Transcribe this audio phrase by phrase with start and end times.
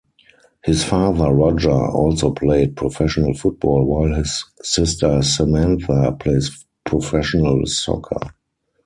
[0.63, 8.31] His father Roger also played professional football, while his sister Samantha plays professional soccer.